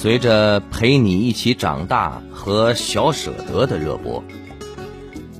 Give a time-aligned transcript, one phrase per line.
[0.00, 4.24] 随着陪你一起长大和小舍得的热播，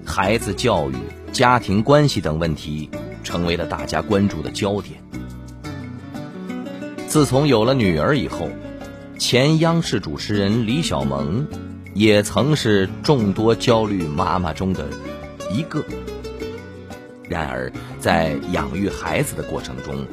[0.04, 0.96] 孩子教育、
[1.32, 2.90] 家庭关系等问题
[3.24, 5.02] 成为了大家关注的焦点。
[7.06, 8.50] 自从有了女儿以后，
[9.18, 11.46] 前央视主持人李小萌
[11.94, 14.86] 也曾是众多焦虑妈妈中的
[15.50, 15.82] 一个。
[17.26, 20.06] 然而，在养育孩子的过程中，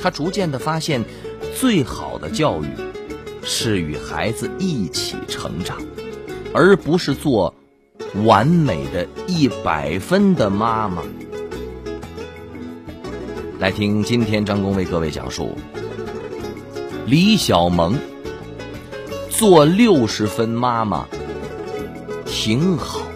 [0.00, 1.04] 她逐渐的发现，
[1.56, 2.68] 最好的教育。
[3.46, 5.78] 是与孩子一起成长，
[6.54, 7.54] 而不是做
[8.24, 11.02] 完美的一百分的妈妈。
[13.58, 15.56] 来听今天张工为各位讲述
[17.06, 17.96] 李小萌
[19.30, 21.06] 做六十分妈妈
[22.26, 23.06] 挺好。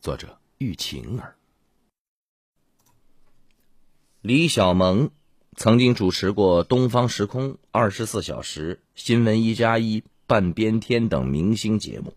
[0.00, 0.26] 作者
[0.58, 1.34] 玉晴儿。
[4.24, 5.10] 李小萌
[5.54, 12.14] 曾经主持过《东方时空》《二十四小时》《新闻一加一》《半边天》等明星节目，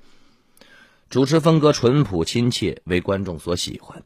[1.10, 4.06] 主持风格淳朴亲切，为观众所喜欢。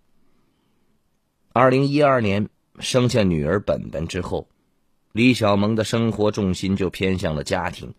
[1.54, 2.50] 二零一二年
[2.80, 4.48] 生下女儿本本之后，
[5.12, 7.94] 李小萌的生活重心就偏向了家庭，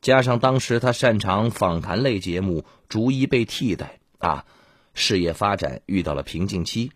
[0.00, 4.44] 加上当时她擅长访谈类节目，逐一被替代啊，
[4.92, 6.90] 事业发展遇到了瓶颈期。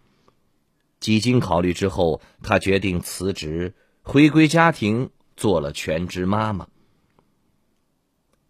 [1.00, 6.66] 几经考虑之后，她决定辞职，回归家庭，做了全职妈妈。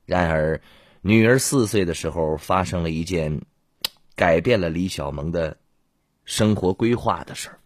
[0.06, 0.60] 然而，
[1.02, 3.42] 女儿四岁的时候，发生了一件
[4.16, 5.56] 改变了李小萌的
[6.24, 7.58] 生活规划的事儿。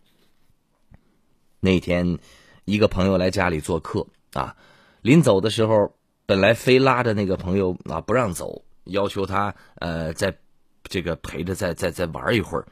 [1.60, 2.19] 那天，
[2.65, 4.56] 一个朋友来家里做客啊，
[5.03, 5.94] 临走的时候，
[6.26, 10.37] 本来非拉着那个朋友啊不让走，要求他呃在
[10.82, 12.66] 这个陪着再再再玩一会儿。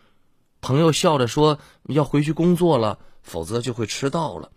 [0.60, 4.50] 朋友笑着说：“要回去工作了，否则就会迟到了。”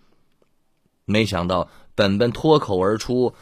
[1.05, 3.33] 没想到本本脱口而出：“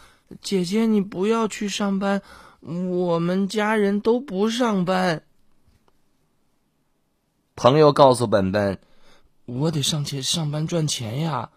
[0.41, 2.21] 姐姐，你不要去上班，
[2.61, 5.23] 我们家人都不上班。”
[7.55, 8.79] 朋友告诉本本
[9.45, 11.49] ：“我得上去上班赚钱呀。”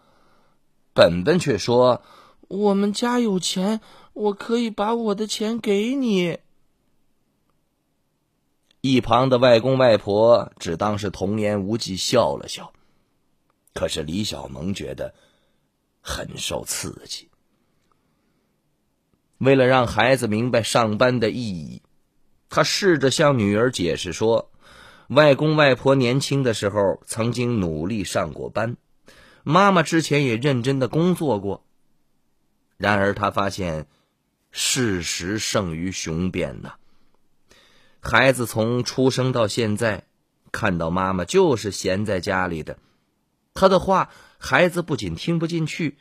[0.93, 2.01] 本本却说
[2.47, 3.81] ：“我们家有钱，
[4.13, 6.39] 我可以把我的钱给你。”
[8.87, 12.71] 一旁的外公外婆只当是童言无忌，笑了笑。
[13.73, 15.15] 可是李小萌觉得
[16.01, 17.27] 很受刺激。
[19.39, 21.81] 为了让孩子明白上班的意义，
[22.47, 24.51] 他试着向女儿解释说
[25.09, 28.77] ：“外公外婆年轻的时候曾经努力上过班，
[29.43, 31.65] 妈妈之前也认真的工作过。”
[32.77, 33.87] 然而他发现，
[34.51, 36.75] 事实胜于雄辩呐。
[38.07, 40.03] 孩子从出生到现在，
[40.51, 42.77] 看到妈妈就是闲在家里的，
[43.55, 45.97] 他的话，孩子不仅听不进去，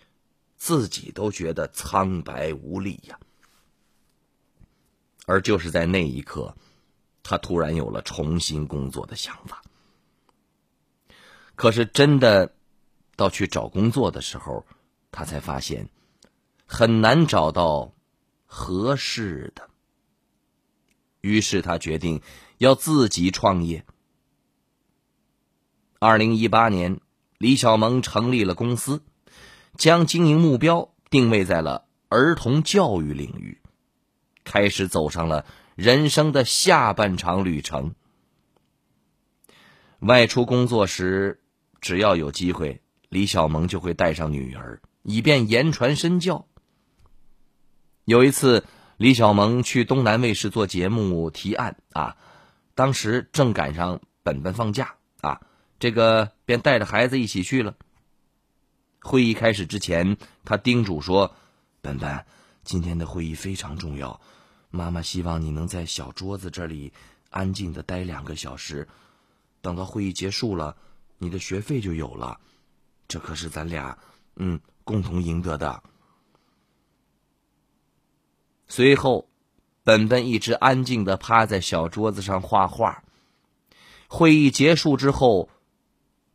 [0.54, 3.19] 自己都觉得苍白无力呀。
[5.25, 6.54] 而就是在那一刻，
[7.22, 9.62] 他突然有了重新工作的想法。
[11.54, 12.54] 可是真的
[13.16, 14.66] 到去找工作的时候，
[15.10, 15.88] 他才发现
[16.66, 17.94] 很难找到
[18.44, 19.70] 合适的。
[21.25, 22.21] 于是他决定
[22.59, 23.87] 要自己创业。
[25.99, 27.01] 二零一八年，
[27.39, 29.03] 李小萌成立了公司，
[29.75, 33.62] 将经营目标定位在了儿童教育领域，
[34.45, 35.47] 开始走上了
[35.77, 37.95] 人生的下半场旅程。
[40.01, 41.41] 外出工作时，
[41.81, 46.47] 只要有机会，李小萌就会带上女儿，以便言传身教。
[48.05, 48.67] 有一次。
[48.96, 52.17] 李小萌去东南卫视做节目提案啊，
[52.76, 55.41] 当时正赶上本本放假啊，
[55.81, 57.75] 这个便带着孩子一起去了。
[59.00, 61.35] 会议开始之前，他叮嘱说
[61.82, 62.25] ：“本本，
[62.62, 64.20] 今天的会议非常重要，
[64.70, 66.93] 妈妈希望你能在小桌子这里
[67.31, 68.87] 安静的待两个小时，
[69.61, 70.76] 等到会议结束了，
[71.19, 72.38] 你的学费就有了，
[73.08, 73.99] 这可是咱俩
[74.37, 75.82] 嗯共同赢得的。”
[78.76, 79.29] 随后，
[79.85, 83.05] 本本一直安静的趴在小桌子上画画。
[84.09, 85.49] 会议结束之后，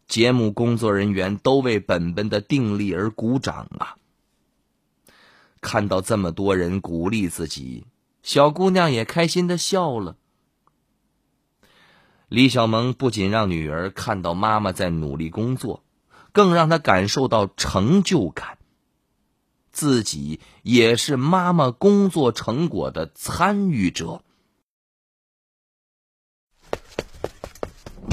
[0.07, 3.97] 节目工作人员都为本本的定力而鼓掌啊！
[5.59, 7.86] 看到这么多人鼓励自己，
[8.24, 10.15] 小姑娘也开心的笑了。
[12.30, 15.83] 李小萌不仅让女儿看到妈妈在努力工作，
[16.31, 18.58] 更让她感受到成就感。
[19.71, 24.24] 自己也是妈妈工作成果的参与者。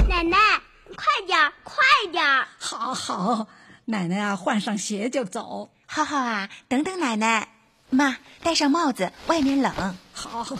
[0.07, 0.37] 奶奶。
[0.95, 2.47] 快点儿，快点儿！
[2.57, 3.47] 好好，
[3.85, 5.69] 奶奶啊，换上鞋就走。
[5.85, 7.49] 浩浩啊，等等奶奶，
[7.91, 9.95] 妈，戴上帽子，外面冷。
[10.13, 10.57] 好。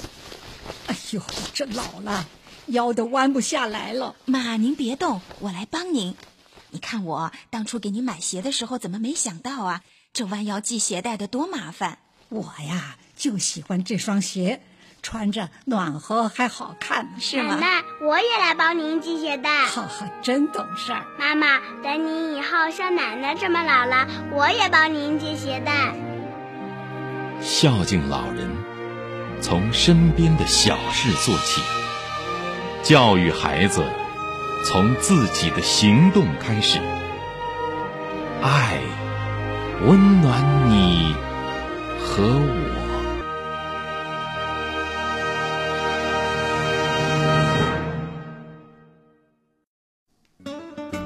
[0.85, 1.21] 哎呦，
[1.53, 2.27] 这老了，
[2.67, 4.15] 腰都弯不下来了。
[4.25, 6.15] 妈，您别动，我来帮您。
[6.69, 9.81] 你看我当初给您买鞋的时候，怎么没想到啊？
[10.17, 11.99] 这弯腰系鞋带的多麻烦。
[12.29, 14.61] 我呀，就喜欢这双鞋。
[15.03, 17.53] 穿着暖和还好看，是吗？
[17.53, 19.67] 奶奶，我也来帮您系鞋带。
[19.67, 21.05] 哈哈，真懂事儿。
[21.19, 25.93] 妈妈，等你以后像奶奶这么老了，我也帮您系鞋带。
[27.39, 28.49] 孝敬老人，
[29.39, 31.61] 从身边的小事做起。
[32.81, 33.85] 教育孩子，
[34.65, 36.79] 从自己的行动开始。
[38.41, 38.81] 爱，
[39.85, 41.13] 温暖你
[41.99, 42.67] 和我。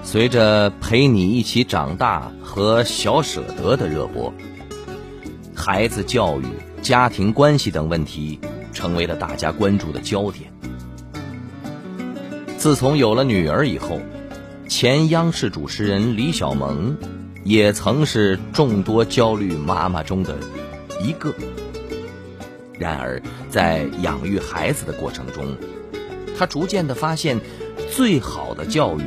[0.03, 4.33] 随着陪你一起长大和小舍得的热播，
[5.53, 6.45] 孩子教育、
[6.81, 8.39] 家庭关系等问题
[8.71, 10.51] 成为了大家关注的焦点。
[12.57, 13.99] 自从有了女儿以后，
[14.67, 16.97] 前央视主持人李小萌
[17.43, 20.37] 也曾是众多焦虑妈妈中的
[21.01, 21.33] 一个。
[22.77, 25.55] 然而，在养育孩子的过程中，
[26.37, 27.39] 她逐渐的发现，
[27.91, 29.03] 最好的教育。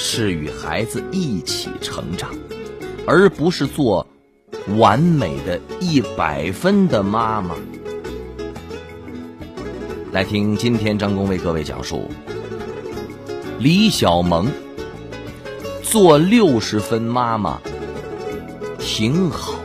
[0.00, 2.30] 是与孩子一起成长，
[3.04, 4.06] 而不是做
[4.76, 7.56] 完美的一百分的妈妈。
[10.12, 12.08] 来听今天张工为各位讲述
[13.58, 14.46] 李小萌
[15.90, 17.58] 做六十分妈妈
[18.78, 19.58] 挺好。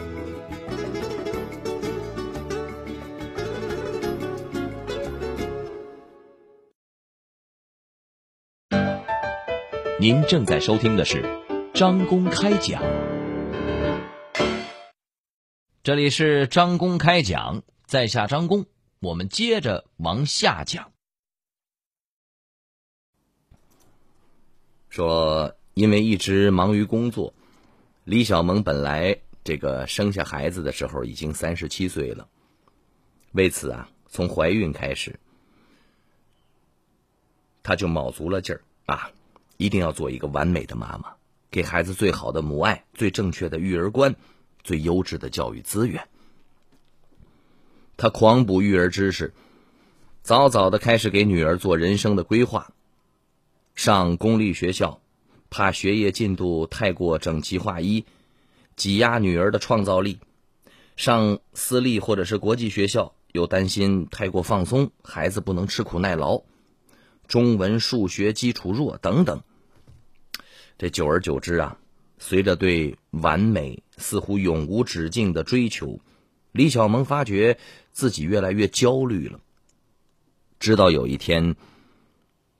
[9.99, 11.21] 您正在收听的是
[11.73, 12.81] 张公开讲，
[15.83, 18.65] 这里是张公开讲，在下张公，
[19.01, 20.89] 我们接着往下讲。
[24.87, 27.33] 说，因为一直忙于工作，
[28.03, 32.27] 李小萌本来这个生下孩子的时候已经三十七岁了，
[33.31, 35.19] 为此啊，从怀孕开始，
[37.63, 39.11] 她就卯足了劲儿啊。
[39.57, 41.13] 一定要做一个完美的妈妈，
[41.51, 44.15] 给孩子最好的母爱、最正确的育儿观、
[44.63, 46.07] 最优质的教育资源。
[47.95, 49.31] 他狂补育儿知识，
[50.23, 52.73] 早早的开始给女儿做人生的规划。
[53.75, 54.99] 上公立学校，
[55.53, 58.03] 怕学业进度太过整齐划一，
[58.75, 60.17] 挤压女儿的创造力；
[60.95, 66.41] 上私立或者是国际学校，又担心太过放松，孩子不能吃苦耐劳。
[67.27, 69.44] 中文、数学基础弱等等，
[70.79, 71.77] 这久而久之啊，
[72.17, 75.99] 随着对完美似乎永无止境的追求，
[76.51, 77.59] 李小萌发觉
[77.92, 79.39] 自己越来越焦虑了。
[80.59, 81.56] 直到有一天，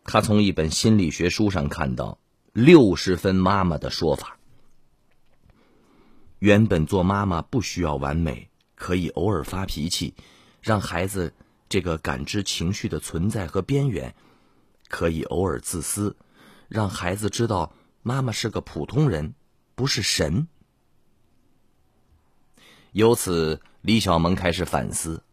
[0.03, 2.20] 他从一本心理学书上看到
[2.53, 4.38] “六十分妈妈”的说法。
[6.38, 10.13] 原本做妈妈不需要完美，可以偶尔发脾气，
[10.62, 11.33] 让孩子
[11.67, 14.13] 这个感知情绪的存在和边缘。
[14.88, 16.15] 可以偶尔自私，
[16.67, 19.33] 让孩子知道妈妈是个普通人，
[19.74, 20.48] 不是神。
[22.91, 25.24] 由此，李小萌开始反思：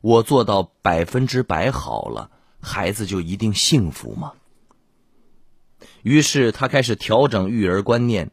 [0.00, 2.30] 我做到百分之百好了，
[2.62, 4.32] 孩子就一定幸福吗？
[6.02, 8.30] 于是，他开始调整育儿观念，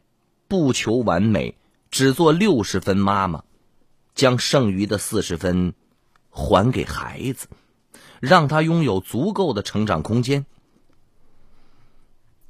[0.48, 1.56] 不求完美，
[1.90, 3.44] 只做六十分妈妈，
[4.14, 5.74] 将剩余的四十分
[6.28, 7.48] 还给孩子。
[8.20, 10.44] 让他拥有足够的成长空间。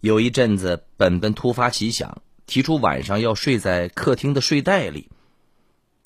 [0.01, 5.11] 有一阵子，本本突发奇想，提出晚上要睡在客厅的睡袋里。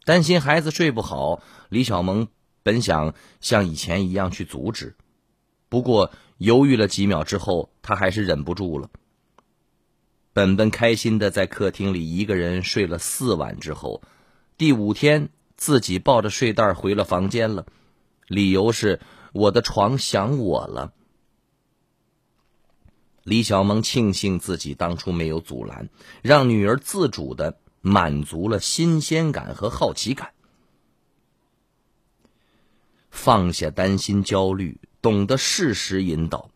[0.04, 1.40] 担心孩子睡不好，
[1.70, 2.28] 李小萌
[2.62, 4.96] 本想像以前一样去阻止，
[5.70, 8.90] 不过犹豫了几秒之后，他还是忍不住了。
[10.34, 14.02] 本本开心的在客厅里一个人睡了四晚之后，
[14.58, 17.64] 第五天自己抱着睡袋回了房间了，
[18.28, 19.00] 理由是。
[19.34, 20.92] 我的床想我了。
[23.24, 25.88] 李小萌庆幸自己当初没有阻拦，
[26.22, 30.30] 让女儿自主的满足了新鲜感和好奇感，
[33.10, 36.48] 放下担心焦虑，懂得适时引导，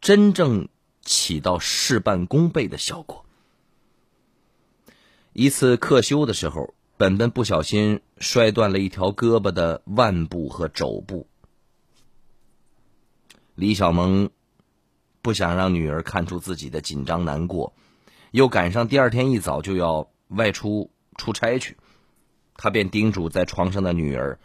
[0.00, 0.68] 真正
[1.06, 3.24] 起到事半功倍的效果。
[5.32, 11.26] 一次课修的时候，本本不小心摔断了一条胳膊的腕部和肘部。
[13.54, 14.28] 李小萌
[15.22, 17.74] 不想让女儿看出自己的紧张难过，
[18.30, 21.76] 又赶上第二天一早就要外出出差去，
[22.56, 24.38] 他便叮嘱在床上的女儿：“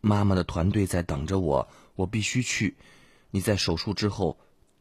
[0.00, 2.76] 妈妈的团队在等着我，我必须去。
[3.30, 4.38] 你在手术之后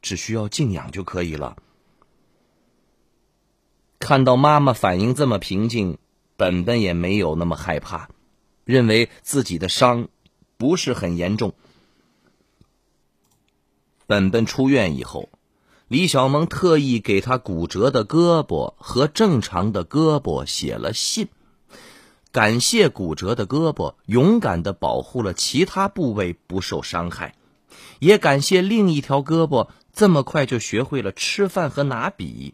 [0.07, 1.57] 只需要静养就可以了。”
[3.99, 5.97] 看到妈妈反应这么平静，
[6.37, 8.09] 本本也没有那么害怕，
[8.63, 10.07] 认为自己的伤
[10.55, 11.53] 不是很严重。
[14.05, 15.29] 本本出院以后，
[15.87, 21.27] 李小萌特意给他骨折的胳膊和正常的胳膊写了信，
[22.31, 27.35] 感谢骨折的胳膊勇敢的保护了其他部位不受伤害，
[27.99, 32.53] 也感谢另一条胳膊这么快就学会了吃饭和拿笔，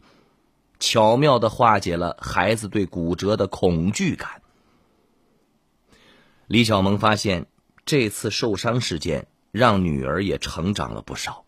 [0.80, 4.40] 巧妙的化解了孩子对骨折的恐惧感。
[6.46, 7.44] 李小萌发现，
[7.84, 11.44] 这次受伤事件让女儿也成长了不少。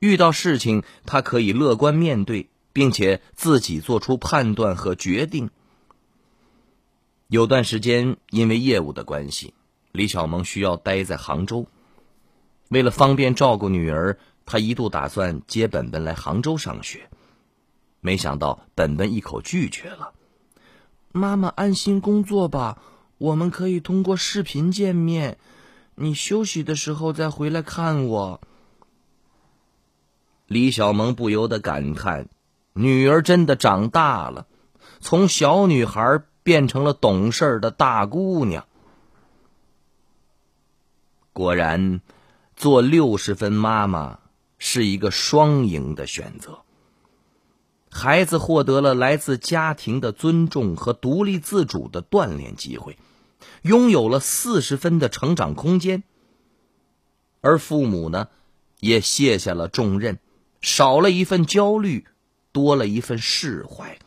[0.00, 5.50] 遇到事情，她可以乐观面对，并且自己做出判断和决定。
[7.28, 9.54] 有段时间，因为业务的关系，
[9.92, 11.68] 李小萌需要待在杭州。
[12.68, 14.18] 为了方便照顾女儿，
[14.50, 17.10] 他一度打算接本本来杭州上学，
[18.00, 20.14] 没想到本本一口拒绝了。
[21.12, 22.78] 妈妈安心工作吧，
[23.18, 25.36] 我们可以通过视频见面，
[25.96, 28.40] 你休息的时候再回来看我。
[30.46, 32.30] 李小萌不由得感叹
[32.72, 34.46] ：“女儿真的长大了，
[34.98, 38.64] 从小女孩变成了懂事的大姑娘。”
[41.34, 42.00] 果然，
[42.56, 44.20] 做六十分妈妈
[44.58, 46.60] 是一个双赢的选择。
[47.90, 52.98] 孩子获得了来自家庭的尊重和独立自主的锻炼机会，
[53.62, 56.02] 拥有了四十分的成长空间，
[57.40, 58.28] 而父母呢，
[58.80, 60.18] 也卸下了重任。
[60.60, 62.06] 少了一份焦虑，
[62.52, 63.98] 多了一份释怀，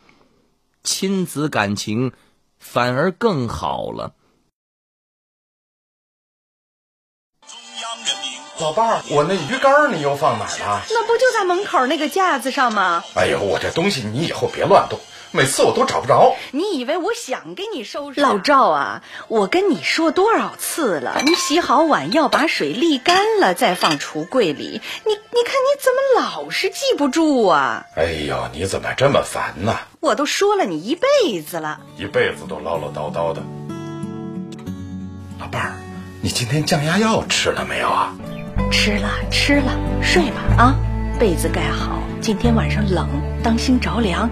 [0.84, 2.12] 亲子感情
[2.58, 4.14] 反而更好了。
[8.62, 10.82] 老伴儿，我那鱼竿你又放哪儿了？
[10.90, 13.02] 那不就在门口那个架子上吗？
[13.14, 15.00] 哎呦，我这东西你以后别乱动。
[15.34, 18.20] 每次我都找不着，你以为我想给你收拾？
[18.20, 24.82] 老赵啊，我跟你说多少次了，你洗好碗要把水沥干了再放橱柜里。
[25.06, 27.86] 你你看你怎么老是记不住啊？
[27.96, 29.78] 哎呦，你怎么这么烦呢？
[30.00, 33.42] 我都说了你一辈子了，一辈子都唠唠叨叨的。
[35.40, 35.72] 老伴儿，
[36.20, 38.14] 你今天降压药吃了没有啊？
[38.72, 40.76] 吃了吃了，睡吧啊，
[41.20, 43.06] 被子盖好，今天晚上冷，
[43.42, 44.28] 当心着凉。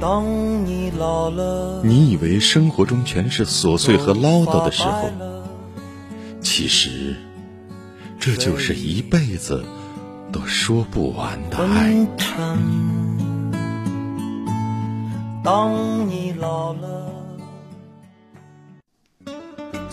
[0.00, 0.24] 当
[0.64, 5.10] 你老了，你以为生活中全是琐碎和唠叨的时候，
[6.40, 7.16] 其实
[8.20, 9.64] 这就是一辈子
[10.32, 12.06] 都说不完的爱。
[15.42, 17.03] 当你老了，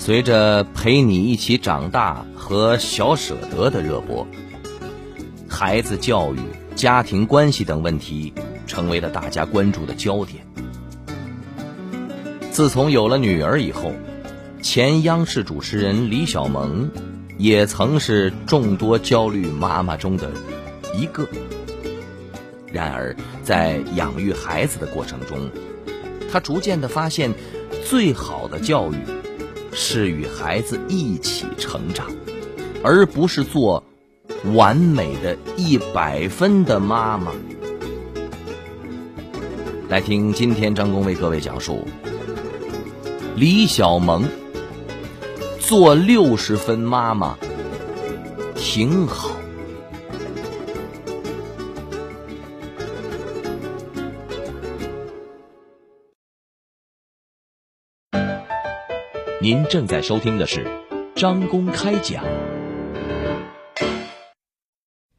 [0.01, 4.25] 随着陪你一起长大和小舍得的热播，
[5.48, 6.39] 孩子教育、
[6.75, 8.34] 家庭关系等问题。
[8.65, 10.46] 成为了大家关注的焦点。
[12.51, 13.91] 自从有了女儿以后，
[14.62, 16.89] 前央视主持人李小萌
[17.38, 20.31] 也曾是众多焦虑妈妈中的
[20.96, 21.27] 一个。
[22.72, 25.51] 然而，在养育孩子的过程中，
[26.31, 27.34] 她逐渐的发现，
[27.86, 28.96] 最好的教育
[29.73, 32.07] 是与孩子一起成长，
[32.83, 33.83] 而不是做
[34.53, 37.31] 完美的一百分的妈妈。
[39.89, 41.85] 来听今天张工为各位讲述
[43.35, 44.23] 李小萌
[45.59, 47.37] 做六十分妈妈
[48.55, 49.40] 挺好。
[59.41, 60.67] 您正在收听的是
[61.15, 62.24] 张公开讲，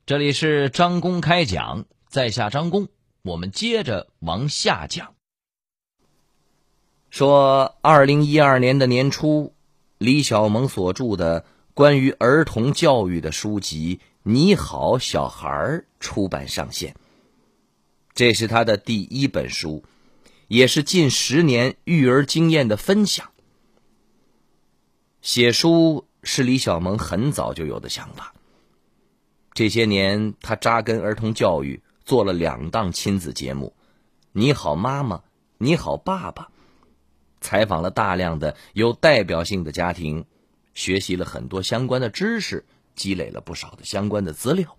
[0.06, 2.86] 这里是张公开讲，在下张工。
[3.22, 5.16] 我们接着往下讲。
[7.10, 9.54] 说，二零一二年的年初，
[9.98, 15.48] 李小萌所著的关于儿童教育的书籍《你好，小孩》
[15.98, 16.94] 出版上线。
[18.14, 19.82] 这是他的第一本书，
[20.46, 23.31] 也是近十年育儿经验的分享。
[25.22, 28.34] 写书是李小萌很早就有的想法。
[29.54, 33.72] 这些年，他扎根儿童教育，做了两档亲子节目，
[34.32, 35.16] 《你好妈妈》
[35.58, 36.42] 《你好爸爸》，
[37.40, 40.24] 采访了大量的有代表性的家庭，
[40.74, 42.64] 学习了很多相关的知识，
[42.94, 44.76] 积累了不少的相关的资料。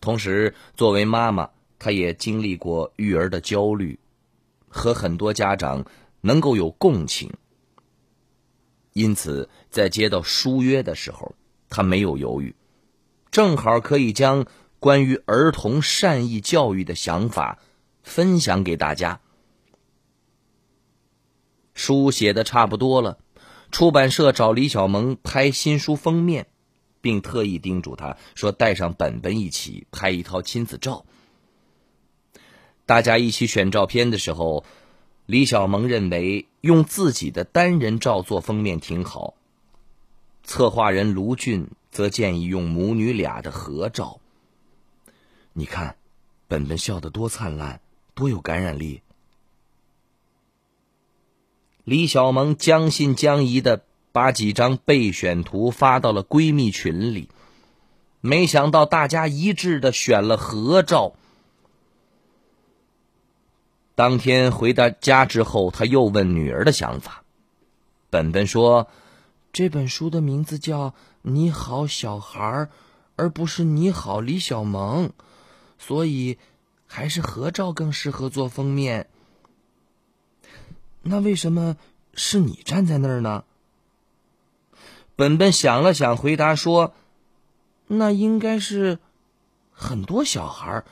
[0.00, 1.50] 同时，作为妈妈。
[1.78, 3.98] 她也经历过育儿的焦虑，
[4.66, 5.84] 和很多家长
[6.22, 7.30] 能够有共情，
[8.96, 11.34] 因此在接到书约的时候，
[11.68, 12.56] 他没有犹豫，
[13.30, 14.46] 正好可以将
[14.80, 17.58] 关于儿童善意教育的想法
[18.02, 19.20] 分享给大家。
[21.74, 23.18] 书写的差不多了，
[23.70, 26.46] 出版社找李小萌拍新书封面，
[27.02, 31.04] 并特意叮嘱他说：“带上本本一起拍一套亲子照。”
[32.86, 34.64] 大家一起选照片的时候，
[35.26, 39.34] 李小萌认为用自己的单人照做封面挺好。
[40.44, 44.20] 策划人卢俊则建议用母女俩的合照。
[45.52, 45.96] 你看，
[46.46, 47.80] 本本笑得多灿烂，
[48.14, 49.02] 多有感染力。
[51.82, 57.28] 李小萌将信将疑的把几张备选图发到了闺蜜群里，
[58.20, 61.14] 没想到大家一致的选了合照。
[63.96, 67.24] 当天回到家之后，他又问女儿的想法。
[68.10, 68.88] 本本说
[69.54, 70.90] ：“这本书的名字叫
[71.22, 72.64] 《你好，小孩儿》，
[73.16, 75.08] 而不是《你好，李小萌》，
[75.78, 76.36] 所以
[76.86, 79.08] 还是合照更适合做封面。”
[81.00, 81.78] 那为什么
[82.12, 83.44] 是你站在那儿呢？
[85.16, 86.92] 本本想了想，回答说
[87.88, 88.98] ：“那应该是
[89.72, 90.84] 很多小孩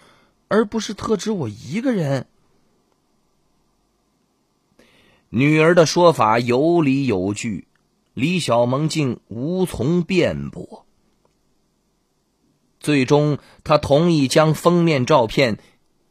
[0.49, 2.27] 而不是特指我一个人。”
[5.37, 7.67] 女儿的说法有理有据，
[8.13, 10.87] 李小萌竟无从辩驳。
[12.79, 15.59] 最终，他同意将封面照片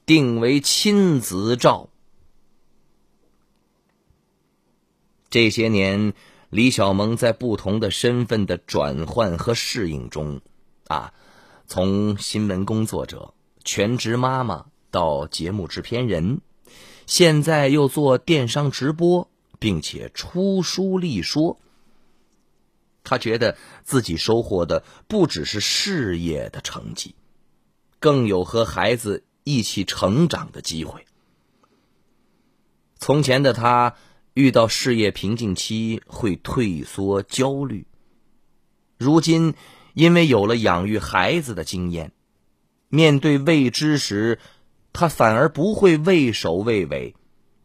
[0.05, 1.87] 定为亲子照。
[5.29, 6.13] 这些年，
[6.49, 10.41] 李小萌在不同的身份的转换和适应中，
[10.89, 11.13] 啊，
[11.65, 13.33] 从新闻工作者、
[13.63, 16.41] 全职妈妈到节目制片人。
[17.05, 21.59] 现在又做电商直播，并且出书立说。
[23.03, 27.15] 他觉得自己收获的不只是事业的成绩，
[27.99, 31.05] 更有和孩子一起成长的机会。
[32.97, 33.95] 从前的他
[34.33, 37.85] 遇到事业瓶颈期会退缩焦虑，
[38.97, 39.53] 如今
[39.93, 42.13] 因为有了养育孩子的经验，
[42.87, 44.39] 面对未知时。
[44.93, 47.15] 他反而不会畏首畏尾，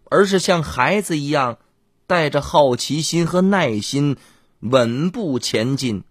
[0.07, 1.59] 而是像孩子一样，
[2.07, 4.17] 带着好奇心和耐心，
[4.61, 6.05] 稳步前进。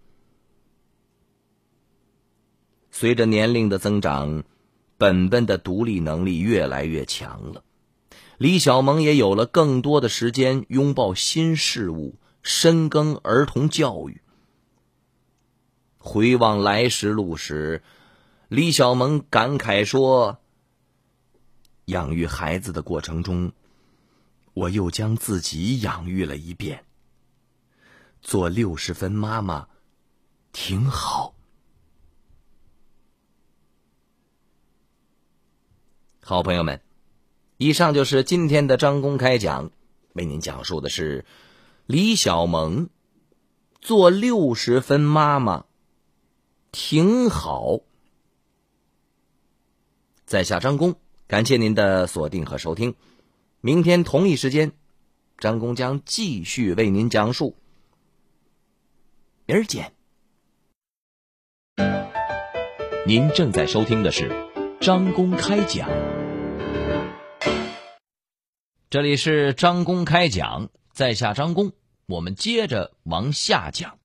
[2.91, 4.43] 随着年龄的增长，
[4.97, 7.63] 本本的独立能力越来越强了，
[8.37, 14.21] 李小萌也有了更多的时间拥抱新事物，深耕儿童教育。
[15.97, 17.81] 回望来时路时，
[18.47, 20.37] 李小萌感慨说。
[21.87, 23.53] 养育孩子的过程中，
[24.53, 26.83] 我又将自己养育了一遍。
[28.21, 29.69] 做六十分妈妈，
[30.51, 31.33] 挺好。
[36.21, 36.81] 好朋友们，
[37.55, 39.71] 以上就是今天的张公开讲，
[40.11, 41.23] 为您讲述的是
[41.85, 42.89] 李小萌
[43.79, 45.65] 做六十分妈妈，
[46.73, 47.79] 挺好。
[50.25, 50.99] 在下张工。
[51.27, 52.95] 感谢您的锁定和收听，
[53.59, 54.71] 明天同一时间，
[55.37, 57.57] 张工将继续为您讲述。
[59.45, 59.91] 明儿见。
[63.05, 64.31] 您正在收听的是
[64.79, 65.89] 张公开讲，
[68.89, 71.73] 这里是张公开讲，在下张工，
[72.05, 73.99] 我们接着往下讲。